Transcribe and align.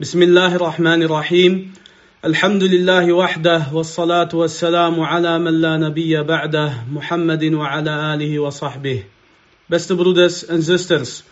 بسم 0.00 0.22
الله 0.22 0.54
الرحمن 0.54 1.02
الرحيم 1.02 1.72
الحمد 2.24 2.62
لله 2.62 3.12
وحده 3.12 3.66
والصلاة 3.72 4.28
والسلام 4.32 5.00
على 5.00 5.38
من 5.38 5.60
لا 5.60 5.76
نبي 5.76 6.22
بعده 6.22 6.72
محمد 6.92 7.44
وعلى 7.44 8.14
آله 8.14 8.38
وصحبه 8.38 9.04
Beste 9.66 9.94
broeders 9.94 10.46
en 10.46 10.62
zusters, 10.62 11.22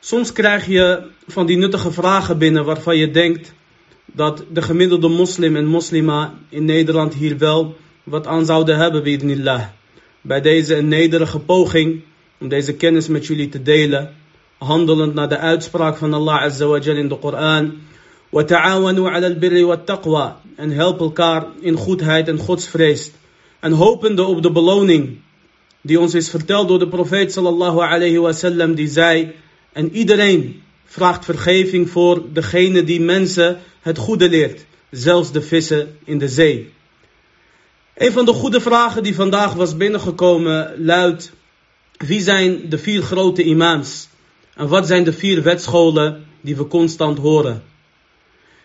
soms 0.00 0.32
krijg 0.32 0.66
je 0.66 1.02
van 1.26 1.46
die 1.46 1.56
nuttige 1.56 1.92
vragen 1.92 2.38
binnen 2.38 2.64
waarvan 2.64 2.96
je 2.96 3.10
denkt 3.10 3.52
dat 4.06 4.44
de 4.52 4.62
gemiddelde 4.62 5.08
moslim 5.08 5.56
en 5.56 5.66
moslima 5.66 6.34
in 6.48 6.64
Nederland 6.64 7.14
hier 7.14 7.38
wel 7.38 7.76
wat 8.02 8.26
aan 8.26 8.44
zouden 8.44 8.76
hebben, 8.76 9.02
bi'idnillah. 9.02 9.62
Bij 10.20 10.40
deze 10.40 10.76
een 10.76 10.88
nederige 10.88 11.38
poging 11.38 12.00
om 12.38 12.48
deze 12.48 12.74
kennis 12.74 13.08
met 13.08 13.26
jullie 13.26 13.48
te 13.48 13.62
delen, 13.62 14.14
handelend 14.62 15.14
naar 15.14 15.28
de 15.28 15.38
uitspraak 15.38 15.96
van 15.96 16.14
Allah 16.14 16.42
Azza 16.42 16.66
wa 16.66 16.78
Jal 16.78 16.96
in 16.96 17.08
de 17.08 17.18
Koran. 17.18 17.72
وَتَعَاوَنُوا 18.30 19.10
عَلَى 19.10 19.26
الْبِرِّ 19.26 19.64
وَالتَّقْوَى 19.64 20.32
En 20.56 20.70
help 20.70 21.00
elkaar 21.00 21.46
in 21.60 21.76
goedheid 21.76 22.28
en 22.28 22.38
godsvrees. 22.38 23.10
En 23.60 23.72
hopende 23.72 24.22
op 24.22 24.42
de 24.42 24.50
beloning 24.50 25.18
die 25.80 26.00
ons 26.00 26.14
is 26.14 26.30
verteld 26.30 26.68
door 26.68 26.78
de 26.78 26.88
profeet 26.88 27.32
sallallahu 27.32 27.80
alayhi 27.80 28.18
wasallam 28.18 28.74
die 28.74 28.88
zei 28.88 29.32
en 29.72 29.90
iedereen 29.92 30.62
vraagt 30.84 31.24
vergeving 31.24 31.90
voor 31.90 32.22
degene 32.32 32.84
die 32.84 33.00
mensen 33.00 33.58
het 33.80 33.98
goede 33.98 34.28
leert, 34.28 34.64
zelfs 34.90 35.32
de 35.32 35.42
vissen 35.42 35.98
in 36.04 36.18
de 36.18 36.28
zee. 36.28 36.72
Een 37.94 38.12
van 38.12 38.24
de 38.24 38.32
goede 38.32 38.60
vragen 38.60 39.02
die 39.02 39.14
vandaag 39.14 39.52
was 39.52 39.76
binnengekomen 39.76 40.84
luidt: 40.84 41.32
wie 41.96 42.20
zijn 42.20 42.68
de 42.68 42.78
vier 42.78 43.02
grote 43.02 43.42
imams 43.42 44.08
En 44.55 44.67
wat 44.67 44.87
zijn 44.87 45.03
de 45.03 45.13
vier 45.13 45.43
wetscholen 45.43 46.25
die 46.41 46.55
we 46.55 46.67
constant 46.67 47.17
horen? 47.17 47.63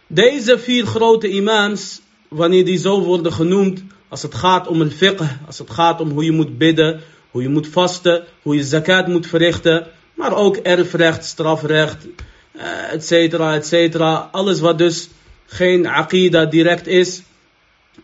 Deze 0.07 0.59
vier 0.59 0.87
grote 0.87 1.29
imams, 1.29 2.01
wanneer 2.29 2.65
die 2.65 2.79
zo 2.79 3.01
worden 3.01 3.33
genoemd, 3.33 3.83
als 4.09 4.23
het 4.23 4.35
gaat 4.35 4.67
om 4.67 4.81
een 4.81 4.91
fiqh, 4.91 5.31
als 5.47 5.59
het 5.59 5.71
gaat 5.71 6.01
om 6.01 6.11
hoe 6.11 6.25
je 6.25 6.33
moet 6.33 6.59
bidden, 6.59 7.01
hoe 7.31 7.43
je 7.43 7.49
moet 7.49 7.69
vasten, 7.69 8.25
hoe 8.43 8.57
je 8.57 8.63
zakat 8.63 9.07
moet 9.07 9.27
verrichten, 9.27 9.87
maar 10.15 10.37
ook 10.37 10.57
erfrecht, 10.57 11.25
strafrecht, 11.25 12.07
et 12.91 13.05
cetera, 13.07 13.55
et 13.55 13.67
cetera. 13.67 14.29
Alles 14.33 14.61
wat 14.61 14.79
dus 14.79 15.09
geen 15.47 15.87
aqida 15.87 16.45
direct 16.45 16.87
is. 16.87 17.23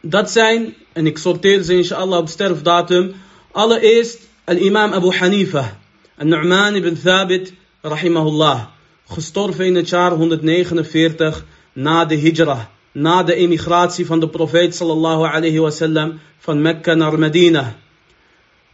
Dat 0.00 0.30
zijn, 0.30 0.74
en 0.92 1.06
ik 1.06 1.18
sorteer 1.18 1.62
ze 1.62 1.76
inshallah 1.76 2.18
op 2.18 2.28
sterfdatum, 2.28 3.14
allereerst 3.52 4.18
al-imam 4.44 4.92
Abu 4.92 5.16
Hanifa, 5.16 5.78
al-Nu'man 6.18 6.74
ibn 6.74 7.00
Thabit, 7.02 7.52
rahimahullah, 7.84 8.66
gestorven 9.06 9.66
in 9.66 9.74
het 9.74 9.88
jaar 9.88 10.10
149 10.10 11.44
na 11.72 12.04
de 12.04 12.16
hijrah, 12.16 12.60
na 12.92 13.22
de 13.22 13.34
emigratie 13.34 14.06
van 14.06 14.20
de 14.20 14.28
profeet 14.28 14.74
sallallahu 14.74 15.24
alayhi 15.24 15.58
wasallam 15.58 16.20
van 16.38 16.62
Mekka 16.62 16.94
naar 16.94 17.18
Medina. 17.18 17.76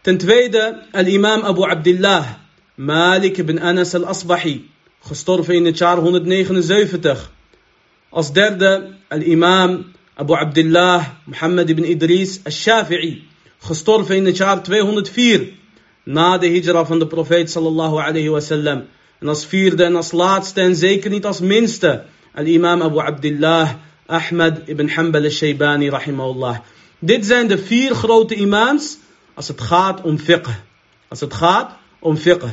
Ten 0.01 0.19
tweede, 0.19 0.83
al-imam 0.93 1.43
Abu 1.43 1.63
Abdullah, 1.63 2.27
Malik 2.75 3.39
ibn 3.39 3.59
Anas 3.59 3.95
al-Asbahi, 3.95 4.69
gestorven 5.01 5.55
in 5.55 5.65
het 5.65 5.79
jaar 5.79 5.97
179. 5.97 7.31
Als 8.09 8.33
derde, 8.33 8.95
al-imam 9.09 9.85
Abu 10.15 10.35
Abdullah 10.35 11.09
Muhammad 11.25 11.69
ibn 11.69 11.85
Idris 11.85 12.41
al-Shafi'i, 12.45 13.27
gestorven 13.59 14.17
in 14.17 14.25
het 14.25 14.37
jaar 14.37 14.63
204, 14.63 15.49
na 16.03 16.39
de 16.39 16.47
hijra 16.47 16.85
van 16.85 16.99
de 16.99 17.07
profeet 17.07 17.51
sallallahu 17.51 17.99
alayhi 17.99 18.29
wasallam. 18.29 18.87
En 19.21 19.29
als 19.29 19.47
vierde 19.47 19.85
en 19.85 19.97
als 19.97 20.13
laatste 20.13 20.61
en 20.61 20.77
zeker 20.77 21.11
niet 21.11 21.25
als 21.25 21.41
minste, 21.41 22.05
al-imam 22.35 22.83
Abu 22.83 22.99
Abdullah 22.99 23.71
Ahmad 24.07 24.61
ibn 24.67 24.89
Hanbal 24.89 25.25
al-Shaybani 25.25 25.89
rahimahullah. 25.89 26.59
Dit 26.99 27.27
zijn 27.27 27.49
de 27.49 27.59
vier 27.59 27.95
grote 27.95 28.35
imams 28.35 28.99
als 29.35 29.49
het 29.49 29.61
gaat 29.61 30.01
om 30.01 30.19
fiqh. 30.19 30.51
Als 31.09 31.21
het 31.21 31.35
gaat 31.35 31.77
om 31.99 32.17
fiqh. 32.17 32.49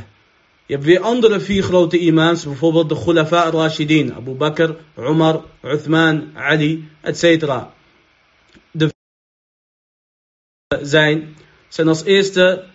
Je 0.65 0.73
hebt 0.73 0.85
weer 0.85 0.99
andere 0.99 1.39
vier 1.39 1.63
grote 1.63 1.99
imams, 1.99 2.43
bijvoorbeeld 2.43 2.89
de 2.89 2.95
Khulafa 2.95 3.43
al-Rashidin, 3.43 4.13
Abu 4.13 4.31
Bakr, 4.31 4.75
Umar, 4.97 5.43
Uthman, 5.61 6.37
Ali, 6.37 6.89
etc. 7.01 7.21
De 8.71 8.93
zijn, 10.81 11.35
zijn 11.67 11.87
als 11.87 12.03
eerste 12.03 12.65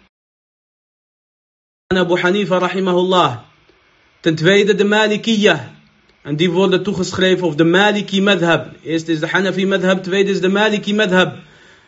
Abu 1.87 2.21
Hanifa 2.21 2.59
rahimahullah. 2.59 3.52
Ten 4.23 4.35
tweede 4.35 4.75
de 4.75 4.85
Malikiyah. 4.85 5.61
En 6.23 6.37
die 6.37 6.51
worden 6.51 6.83
toegeschreven 6.83 7.47
of 7.47 7.55
de 7.55 7.65
Maliki 7.65 8.21
madhab. 8.23 8.67
Eerst 8.83 9.09
is 9.09 9.21
de 9.21 9.27
Hanafi 9.27 9.67
madhab, 9.67 10.03
tweede 10.03 10.31
is 10.31 10.41
de 10.41 10.49
Maliki 10.49 10.95
madhab. 10.95 11.35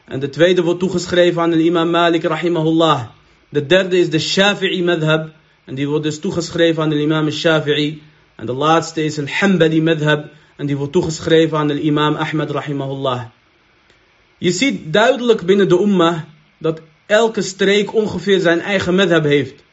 En 0.04 0.20
de 0.20 0.28
tweede 0.28 0.62
wordt 0.62 0.80
toegeschreven 0.80 1.42
aan 1.42 1.50
de 1.50 1.62
imam 1.62 1.90
Malik 1.90 2.22
rahimahullah. 2.22 3.02
De 3.48 3.66
derde 3.66 3.98
is 3.98 4.10
de 4.10 4.18
Shafi'i 4.18 4.82
madhab. 4.82 5.30
En 5.64 5.74
die 5.74 5.88
wordt 5.88 6.04
dus 6.04 6.18
toegeschreven 6.18 6.82
aan 6.82 6.88
de 6.88 7.00
imam 7.00 7.30
Shafi'i. 7.30 8.02
En 8.36 8.46
de 8.46 8.52
laatste 8.52 9.04
is 9.04 9.16
een 9.16 9.28
Hanbali 9.28 9.82
madhab. 9.82 10.24
En 10.56 10.66
die 10.66 10.76
wordt 10.76 10.92
toegeschreven 10.92 11.58
aan 11.58 11.68
de 11.68 11.80
imam 11.80 12.14
Ahmad 12.14 12.50
rahimahullah. 12.50 13.22
Je 14.38 14.50
ziet 14.50 14.92
duidelijk 14.92 15.46
binnen 15.46 15.68
de 15.68 15.80
ummah 15.80 16.18
dat 16.58 16.80
elke 17.06 17.42
streek 17.42 17.94
ongeveer 17.94 18.40
zijn 18.40 18.60
eigen 18.60 18.94
madhab 18.94 19.24
heeft. 19.24 19.63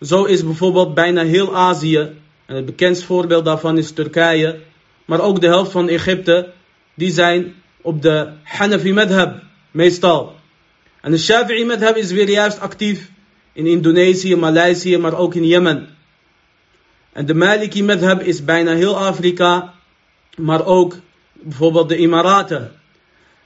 Zo 0.00 0.24
is 0.24 0.44
bijvoorbeeld 0.44 0.94
bijna 0.94 1.24
heel 1.24 1.56
Azië, 1.56 1.98
en 2.46 2.56
het 2.56 2.64
bekendst 2.64 3.02
voorbeeld 3.02 3.44
daarvan 3.44 3.78
is 3.78 3.92
Turkije, 3.92 4.58
maar 5.04 5.20
ook 5.20 5.40
de 5.40 5.46
helft 5.46 5.70
van 5.70 5.88
Egypte, 5.88 6.52
die 6.94 7.10
zijn 7.10 7.54
op 7.80 8.02
de 8.02 8.28
Hanafi 8.42 8.92
madhab, 8.92 9.42
meestal. 9.70 10.34
En 11.00 11.10
de 11.10 11.18
Shafi'i 11.18 11.64
madhab 11.64 11.96
is 11.96 12.10
weer 12.10 12.28
juist 12.30 12.60
actief 12.60 13.10
in 13.52 13.66
Indonesië, 13.66 14.36
Maleisië, 14.36 14.98
maar 14.98 15.14
ook 15.16 15.34
in 15.34 15.46
Jemen. 15.46 15.88
En 17.12 17.26
de 17.26 17.34
Maliki 17.34 17.82
madhab 17.82 18.22
is 18.22 18.44
bijna 18.44 18.74
heel 18.74 18.98
Afrika, 18.98 19.74
maar 20.36 20.64
ook 20.64 20.96
bijvoorbeeld 21.32 21.88
de 21.88 21.96
Emiraten. 21.96 22.72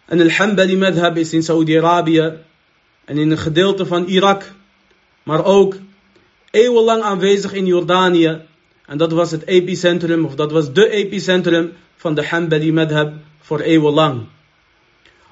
En 0.04 0.18
de 0.18 0.34
Hanbali 0.34 0.76
madhab 0.76 1.16
is 1.16 1.32
in 1.32 1.42
Saudi-Arabië 1.42 2.32
en 3.04 3.18
in 3.18 3.30
een 3.30 3.38
gedeelte 3.38 3.86
van 3.86 4.06
Irak, 4.06 4.52
maar 5.22 5.44
ook 5.44 5.76
eeuwenlang 6.54 7.02
aanwezig 7.02 7.52
in 7.52 7.66
Jordanië. 7.66 8.40
En 8.86 8.98
dat 8.98 9.12
was 9.12 9.30
het 9.30 9.46
epicentrum, 9.46 10.24
of 10.24 10.34
dat 10.34 10.52
was 10.52 10.72
de 10.72 10.88
epicentrum 10.88 11.72
van 11.96 12.14
de 12.14 12.26
Hanbali 12.26 12.72
madhab 12.72 13.12
voor 13.40 13.60
eeuwenlang. 13.60 14.26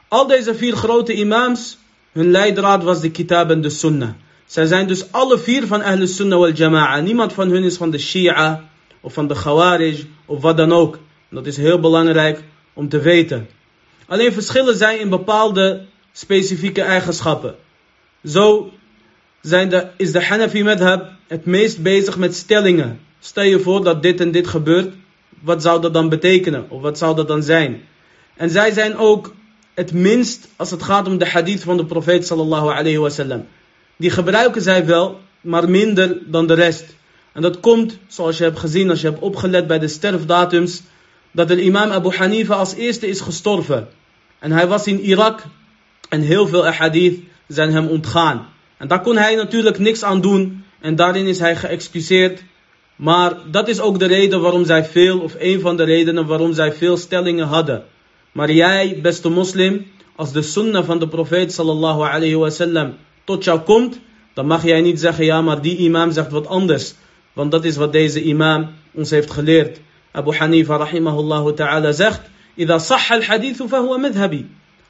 Al 0.08 0.26
deze 0.26 0.54
vier 0.54 0.76
grote 0.76 1.14
imams, 1.14 1.78
hun 2.12 2.30
leidraad 2.30 2.82
was 2.82 3.00
de 3.00 3.10
kitab 3.10 3.50
en 3.50 3.60
de 3.60 3.70
sunnah. 3.70 4.10
Zij 4.46 4.66
zijn 4.66 4.86
dus 4.86 5.12
alle 5.12 5.38
vier 5.38 5.66
van 5.66 5.82
Ahl 5.82 6.06
Sunnah 6.06 6.38
wal 6.38 6.52
Jama'a. 6.52 7.00
Niemand 7.00 7.32
van 7.32 7.50
hun 7.50 7.62
is 7.62 7.76
van 7.76 7.90
de 7.90 7.98
Shia 7.98 8.68
of 9.00 9.12
van 9.12 9.26
de 9.28 9.34
Khawarij 9.34 10.06
of 10.26 10.40
wat 10.40 10.56
dan 10.56 10.72
ook. 10.72 10.98
Dat 11.28 11.46
is 11.46 11.56
heel 11.56 11.80
belangrijk 11.80 12.42
om 12.72 12.88
te 12.88 13.00
weten. 13.00 13.48
Alleen 14.06 14.32
verschillen 14.32 14.76
zijn 14.76 15.00
in 15.00 15.08
bepaalde 15.08 15.84
specifieke 16.12 16.82
eigenschappen. 16.82 17.54
Zo 18.24 18.72
zijn 19.42 19.68
de, 19.68 19.86
is 19.96 20.12
de 20.12 20.24
Hanafi 20.24 20.62
madhab 20.62 21.10
het 21.26 21.44
meest 21.44 21.82
bezig 21.82 22.18
met 22.18 22.34
stellingen. 22.34 23.00
Stel 23.20 23.44
je 23.44 23.60
voor 23.60 23.84
dat 23.84 24.02
dit 24.02 24.20
en 24.20 24.30
dit 24.30 24.46
gebeurt. 24.46 24.94
Wat 25.40 25.62
zou 25.62 25.80
dat 25.80 25.94
dan 25.94 26.08
betekenen? 26.08 26.66
Of 26.68 26.82
wat 26.82 26.98
zou 26.98 27.16
dat 27.16 27.28
dan 27.28 27.42
zijn? 27.42 27.82
En 28.36 28.50
zij 28.50 28.72
zijn 28.72 28.96
ook 28.96 29.34
het 29.74 29.92
minst 29.92 30.48
als 30.56 30.70
het 30.70 30.82
gaat 30.82 31.06
om 31.06 31.18
de 31.18 31.28
hadith 31.28 31.62
van 31.62 31.76
de 31.76 31.84
profeet 31.84 32.26
sallallahu 32.26 32.68
alayhi 32.68 32.98
wasallam. 32.98 33.46
Die 33.96 34.10
gebruiken 34.10 34.62
zij 34.62 34.86
wel, 34.86 35.20
maar 35.40 35.70
minder 35.70 36.18
dan 36.26 36.46
de 36.46 36.54
rest. 36.54 36.84
En 37.32 37.42
dat 37.42 37.60
komt, 37.60 37.98
zoals 38.06 38.38
je 38.38 38.44
hebt 38.44 38.58
gezien 38.58 38.90
als 38.90 39.00
je 39.00 39.08
hebt 39.08 39.20
opgelet 39.20 39.66
bij 39.66 39.78
de 39.78 39.88
sterfdatums, 39.88 40.82
dat 41.30 41.48
de 41.48 41.62
imam 41.62 41.90
Abu 41.90 42.16
Hanifa 42.16 42.54
als 42.54 42.74
eerste 42.74 43.06
is 43.06 43.20
gestorven. 43.20 43.88
En 44.38 44.52
hij 44.52 44.66
was 44.66 44.86
in 44.86 45.00
Irak 45.00 45.44
en 46.08 46.20
heel 46.20 46.46
veel 46.46 46.66
hadith 46.66 47.20
zijn 47.46 47.72
hem 47.72 47.86
ontgaan. 47.86 48.51
En 48.81 48.87
daar 48.87 49.01
kon 49.01 49.17
hij 49.17 49.35
natuurlijk 49.35 49.79
niks 49.79 50.03
aan 50.03 50.21
doen 50.21 50.63
en 50.79 50.95
daarin 50.95 51.25
is 51.25 51.39
hij 51.39 51.55
geëxcuseerd. 51.55 52.43
Maar 52.95 53.33
dat 53.51 53.67
is 53.67 53.79
ook 53.79 53.99
de 53.99 54.05
reden 54.05 54.41
waarom 54.41 54.65
zij 54.65 54.85
veel, 54.85 55.19
of 55.19 55.35
een 55.39 55.59
van 55.59 55.77
de 55.77 55.83
redenen 55.83 56.25
waarom 56.25 56.53
zij 56.53 56.73
veel 56.73 56.97
stellingen 56.97 57.47
hadden. 57.47 57.83
Maar 58.31 58.51
jij, 58.51 58.99
beste 59.01 59.29
moslim, 59.29 59.85
als 60.15 60.31
de 60.31 60.41
sunnah 60.41 60.85
van 60.85 60.99
de 60.99 61.07
profeet 61.07 61.53
sallallahu 61.53 62.01
alayhi 62.01 62.35
wasallam 62.35 62.93
tot 63.23 63.43
jou 63.43 63.59
komt, 63.59 63.99
dan 64.33 64.47
mag 64.47 64.63
jij 64.63 64.81
niet 64.81 64.99
zeggen, 64.99 65.25
ja 65.25 65.41
maar 65.41 65.61
die 65.61 65.77
imam 65.77 66.11
zegt 66.11 66.31
wat 66.31 66.47
anders. 66.47 66.93
Want 67.33 67.51
dat 67.51 67.65
is 67.65 67.75
wat 67.75 67.91
deze 67.91 68.21
imam 68.23 68.69
ons 68.91 69.09
heeft 69.09 69.31
geleerd. 69.31 69.79
Abu 70.11 70.35
Hanifa 70.35 70.77
rahimahullah 70.77 71.53
ta'ala 71.53 71.91
zegt, 71.91 72.21
إذا 72.57 72.77
صح 72.77 73.11
الحديث 73.11 73.63
فهو 73.63 73.97
مذهبي. 73.97 74.45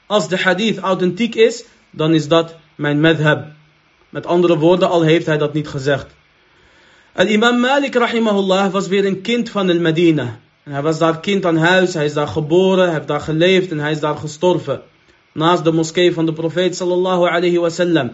Als 0.06 0.28
de 0.28 0.36
hadith 0.36 0.78
authentiek 0.78 1.34
is, 1.34 1.64
dan 1.90 2.14
is 2.14 2.28
dat 2.28 2.56
mijn 2.74 3.00
madhab. 3.00 3.46
Met 4.13 4.25
andere 4.25 4.57
woorden, 4.57 4.89
al 4.89 5.01
heeft 5.01 5.25
hij 5.25 5.37
dat 5.37 5.53
niet 5.53 5.67
gezegd. 5.67 6.05
Al-imam 7.13 7.59
Malik 7.59 7.95
rahimahullah 7.95 8.71
was 8.71 8.87
weer 8.87 9.05
een 9.05 9.21
kind 9.21 9.49
van 9.49 9.69
al-Medina. 9.69 10.39
Hij 10.63 10.81
was 10.81 10.97
daar 10.97 11.19
kind 11.19 11.45
aan 11.45 11.57
huis, 11.57 11.93
hij 11.93 12.05
is 12.05 12.13
daar 12.13 12.27
geboren, 12.27 12.83
hij 12.83 12.93
heeft 12.93 13.07
daar 13.07 13.21
geleefd 13.21 13.71
en 13.71 13.79
hij 13.79 13.91
is 13.91 13.99
daar 13.99 14.15
gestorven. 14.15 14.81
Naast 15.31 15.63
de 15.63 15.71
moskee 15.71 16.13
van 16.13 16.25
de 16.25 16.33
profeet 16.33 16.75
sallallahu 16.75 17.27
alayhi 17.27 17.57
wasallam. 17.57 18.11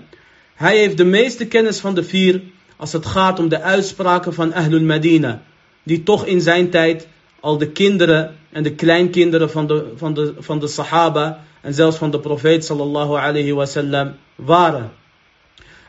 Hij 0.56 0.78
heeft 0.78 0.98
de 0.98 1.06
meeste 1.06 1.48
kennis 1.48 1.80
van 1.80 1.96
de 1.96 2.04
vier 2.04 2.42
als 2.78 2.92
het 2.92 3.06
gaat 3.06 3.40
om 3.40 3.50
de 3.50 3.62
uitspraken 3.62 4.34
van 4.34 4.54
Ahlul 4.54 4.81
Medina. 4.81 5.42
Die 5.84 6.04
toch 6.04 6.25
in 6.25 6.42
zijn 6.42 6.69
tijd 6.69 7.07
al 7.40 7.57
de 7.57 7.72
kinderen 7.72 8.36
en 8.52 8.63
de 8.63 8.75
kleinkinderen 8.75 9.50
van 9.50 9.68
de, 9.68 9.92
van 9.95 10.13
de, 10.13 10.34
van 10.40 10.60
de 10.60 10.68
Sahaba 10.68 11.44
en 11.62 11.74
zelfs 11.74 11.98
van 11.98 12.12
de 12.12 12.19
profeet 12.19 12.66
sallallahu 12.66 13.16
alayhi 13.16 13.54
wasallam 13.54 14.16
waren. 14.36 14.99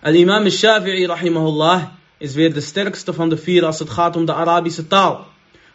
Al-imam 0.03 0.45
al-Shafi'i 0.45 1.07
rahimahullah 1.07 1.83
is 2.19 2.35
weer 2.35 2.53
de 2.55 2.61
sterkste 2.61 3.13
van 3.13 3.29
de 3.29 3.37
vier 3.37 3.65
als 3.65 3.79
het 3.79 3.91
gaat 3.91 4.17
om 4.17 4.25
de 4.25 4.35
Arabische 4.35 4.87
taal. 4.87 5.27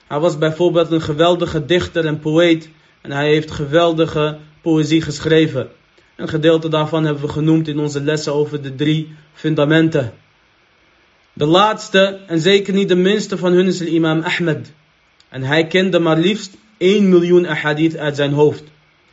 Hij 0.07 0.19
was 0.19 0.37
bijvoorbeeld 0.37 0.91
een 0.91 1.01
geweldige 1.01 1.65
dichter 1.65 2.05
en 2.05 2.19
poëet 2.19 2.69
en 3.01 3.11
hij 3.11 3.27
heeft 3.27 3.51
geweldige 3.51 4.37
poëzie 4.61 5.01
geschreven. 5.01 5.69
Een 6.15 6.27
gedeelte 6.27 6.69
daarvan 6.69 7.03
hebben 7.05 7.23
we 7.23 7.29
genoemd 7.29 7.67
in 7.67 7.79
onze 7.79 8.01
lessen 8.01 8.33
over 8.33 8.61
de 8.61 8.75
drie 8.75 9.15
fundamenten. 9.33 10.13
De 11.33 11.45
laatste 11.45 12.19
en 12.27 12.39
zeker 12.39 12.73
niet 12.73 12.87
de 12.87 12.95
minste 12.95 13.37
van 13.37 13.51
hun 13.51 13.67
is 13.67 13.77
de 13.77 13.89
imam 13.89 14.21
Ahmed. 14.21 14.71
En 15.29 15.43
hij 15.43 15.67
kende 15.67 15.99
maar 15.99 16.17
liefst 16.17 16.57
1 16.77 17.09
miljoen 17.09 17.47
ahadith 17.47 17.97
uit 17.97 18.15
zijn 18.15 18.33
hoofd. 18.33 18.63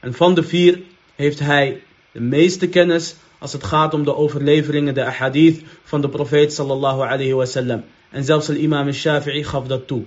En 0.01 0.15
van 0.15 0.35
de 0.35 0.43
vier 0.43 0.81
heeft 1.15 1.39
hij 1.39 1.83
de 2.13 2.21
meeste 2.21 2.69
kennis 2.69 3.15
als 3.43 3.53
het 3.53 3.65
gaat 3.65 3.95
om 3.95 4.05
de 4.05 4.17
overleveringen, 4.17 4.95
de 4.95 5.05
ahadith 5.05 5.63
van 5.85 6.01
de 6.01 6.09
profeet 6.09 6.53
sallallahu 6.53 7.01
alayhi 7.01 7.33
wasallam. 7.33 7.85
En 8.11 8.25
zelfs 8.25 8.47
de 8.47 8.59
imam 8.59 8.87
al-Shafi'i 8.87 9.45
gaf 9.45 9.67
dat 9.67 9.87
toe. 9.87 10.03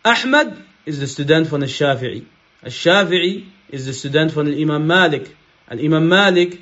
Ahmed 0.00 0.48
is 0.82 0.98
de 0.98 1.06
student 1.06 1.48
van 1.48 1.60
al-Shafi'i. 1.60 2.26
Al-Shafi'i 2.62 3.52
is 3.66 3.84
de 3.84 3.92
student 3.92 4.32
van 4.32 4.44
de 4.44 4.56
imam 4.56 4.86
Malik. 4.86 5.36
En 5.68 5.84
imam 5.84 6.06
Malik 6.06 6.60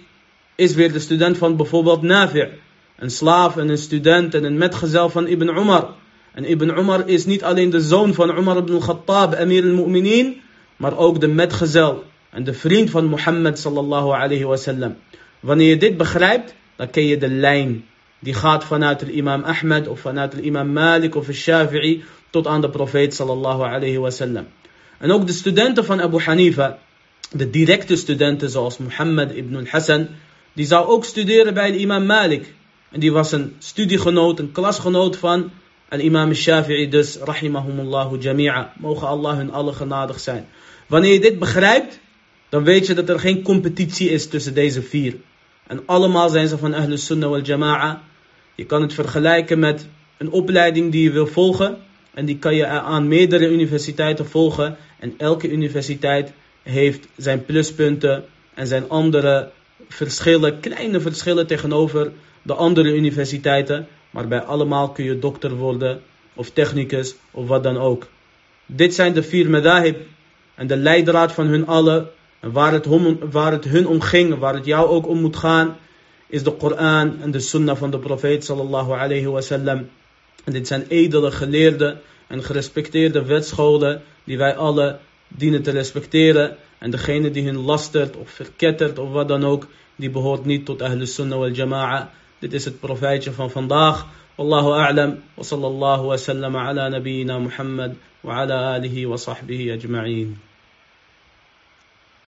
is 0.54 0.74
weer 0.74 0.92
de 0.92 0.98
student 0.98 1.38
van 1.38 1.56
bijvoorbeeld 1.56 2.02
Nafi' 2.02 2.48
een 2.96 3.10
slaaf 3.10 3.56
en 3.56 3.68
een 3.68 3.78
student 3.78 4.34
en 4.34 4.44
een 4.44 4.58
metgezel 4.58 5.08
van 5.08 5.26
Ibn 5.26 5.48
Umar. 5.48 5.88
En 6.34 6.50
Ibn 6.50 6.78
Umar 6.78 7.08
is 7.08 7.24
niet 7.26 7.44
alleen 7.44 7.70
de 7.70 7.80
zoon 7.80 8.14
van 8.14 8.38
Umar 8.38 8.56
ibn 8.56 8.78
Khattab, 8.78 9.34
Amir 9.34 9.64
al-Mu'minin, 9.64 10.40
maar 10.76 10.96
ook 10.98 11.20
de 11.20 11.28
metgezel 11.28 12.04
en 12.30 12.44
de 12.44 12.52
vriend 12.52 12.90
van 12.90 13.04
Mohammed 13.06 13.58
sallallahu 13.58 14.10
alayhi 14.10 14.44
wasallam. 14.44 14.96
Wanneer 15.42 15.68
je 15.68 15.76
dit 15.76 15.96
begrijpt, 15.96 16.54
dan 16.76 16.90
ken 16.90 17.06
je 17.06 17.18
de 17.18 17.28
lijn. 17.28 17.84
Die 18.18 18.34
gaat 18.34 18.64
vanuit 18.64 19.00
de 19.00 19.12
imam 19.12 19.42
Ahmed 19.42 19.88
of 19.88 20.00
vanuit 20.00 20.32
de 20.32 20.40
imam 20.40 20.72
Malik 20.72 21.14
of 21.14 21.26
Shafi'i 21.32 22.04
tot 22.30 22.46
aan 22.46 22.60
de 22.60 22.70
profeet 22.70 23.14
sallallahu 23.14 23.62
alayhi 23.62 23.98
wasallam. 23.98 24.46
En 24.98 25.10
ook 25.10 25.26
de 25.26 25.32
studenten 25.32 25.84
van 25.84 26.00
Abu 26.00 26.20
Hanifa, 26.20 26.78
de 27.30 27.50
directe 27.50 27.96
studenten 27.96 28.50
zoals 28.50 28.78
Mohammed 28.78 29.34
ibn 29.34 29.56
al-Hassan, 29.56 30.08
die 30.52 30.66
zou 30.66 30.86
ook 30.86 31.04
studeren 31.04 31.54
bij 31.54 31.70
de 31.70 31.78
imam 31.78 32.06
Malik. 32.06 32.54
En 32.90 33.00
die 33.00 33.12
was 33.12 33.32
een 33.32 33.56
studiegenoot, 33.58 34.38
een 34.38 34.52
klasgenoot 34.52 35.16
van 35.16 35.50
al-imam 35.88 36.34
Shafi'i, 36.34 36.88
dus 36.88 37.16
rahimahumullahu 37.16 38.18
jami'a. 38.18 38.72
Mogen 38.78 39.08
Allah 39.08 39.36
hun 39.36 39.52
alle 39.52 39.72
genadig 39.72 40.20
zijn. 40.20 40.46
Wanneer 40.86 41.12
je 41.12 41.20
dit 41.20 41.38
begrijpt, 41.38 42.00
dan 42.48 42.64
weet 42.64 42.86
je 42.86 42.94
dat 42.94 43.08
er 43.08 43.20
geen 43.20 43.42
competitie 43.42 44.10
is 44.10 44.28
tussen 44.28 44.54
deze 44.54 44.82
vier. 44.82 45.14
En 45.66 45.82
allemaal 45.86 46.28
zijn 46.28 46.48
ze 46.48 46.58
van 46.58 46.74
Ahlus 46.74 47.06
Sunnah 47.06 47.30
wal 47.30 47.40
Jama'a. 47.40 48.02
Je 48.54 48.66
kan 48.66 48.82
het 48.82 48.94
vergelijken 48.94 49.58
met 49.58 49.86
een 50.16 50.30
opleiding 50.30 50.92
die 50.92 51.02
je 51.02 51.10
wil 51.10 51.26
volgen. 51.26 51.78
En 52.14 52.24
die 52.24 52.38
kan 52.38 52.54
je 52.54 52.66
aan 52.66 53.08
meerdere 53.08 53.48
universiteiten 53.48 54.26
volgen. 54.26 54.76
En 54.98 55.14
elke 55.18 55.50
universiteit 55.50 56.32
heeft 56.62 57.08
zijn 57.16 57.44
pluspunten 57.44 58.24
en 58.54 58.66
zijn 58.66 58.88
andere 58.88 59.50
verschillen, 59.88 60.60
kleine 60.60 61.00
verschillen 61.00 61.46
tegenover 61.46 62.12
de 62.42 62.54
andere 62.54 62.94
universiteiten, 62.94 63.86
maar 64.10 64.28
bij 64.28 64.40
allemaal 64.40 64.90
kun 64.90 65.04
je 65.04 65.18
dokter 65.18 65.54
worden, 65.54 66.02
of 66.34 66.50
technicus, 66.50 67.14
of 67.30 67.46
wat 67.46 67.62
dan 67.62 67.78
ook. 67.78 68.08
Dit 68.66 68.94
zijn 68.94 69.12
de 69.12 69.22
vier 69.22 69.50
medahib 69.50 70.00
en 70.54 70.66
de 70.66 70.76
leidraad 70.76 71.32
van 71.32 71.46
hun 71.46 71.66
allen, 71.66 72.08
en 72.42 72.52
waar 72.52 72.72
het, 72.72 72.86
waar 73.30 73.52
het 73.52 73.64
hun 73.64 73.86
om 73.86 74.00
ging, 74.00 74.38
waar 74.38 74.54
het 74.54 74.64
jou 74.64 74.88
ook 74.88 75.06
om 75.06 75.20
moet 75.20 75.36
gaan, 75.36 75.76
is 76.26 76.42
de 76.42 76.52
Koran 76.52 77.20
en 77.20 77.30
de 77.30 77.40
sunnah 77.40 77.76
van 77.76 77.90
de 77.90 77.98
profeet 77.98 78.44
sallallahu 78.44 78.92
alayhi 78.92 79.26
wasallam. 79.26 79.88
En 80.44 80.52
dit 80.52 80.66
zijn 80.66 80.84
edele 80.88 81.30
geleerde 81.30 82.00
en 82.26 82.42
gerespecteerde 82.42 83.24
wetscholen 83.24 84.02
die 84.24 84.38
wij 84.38 84.56
alle 84.56 84.98
dienen 85.28 85.62
te 85.62 85.70
respecteren. 85.70 86.56
En 86.78 86.90
degene 86.90 87.30
die 87.30 87.44
hun 87.44 87.58
lastert 87.58 88.16
of 88.16 88.30
verkettert 88.30 88.98
of 88.98 89.10
wat 89.10 89.28
dan 89.28 89.44
ook, 89.44 89.66
die 89.96 90.10
behoort 90.10 90.44
niet 90.44 90.64
tot 90.64 90.82
Ahlus 90.82 91.14
Sunnah 91.14 91.38
wal 91.38 91.50
Jama'a. 91.50 92.10
Dit 92.38 92.52
is 92.52 92.64
het 92.64 92.80
profeetje 92.80 93.32
van 93.32 93.50
vandaag. 93.50 94.06
Wallahu 94.34 94.70
a'lam. 94.70 95.18
Wa 95.34 95.42
sallallahu 95.42 96.06
wa 96.06 96.16
sallam 96.16 96.56
ala 96.56 96.88
nabiyyina 96.88 97.38
Muhammad 97.38 97.94
wa 98.20 98.40
ala 98.40 98.72
alihi 98.72 99.06
wa 99.06 99.16
sahbihi 99.16 99.70
ajma'in. 99.70 100.51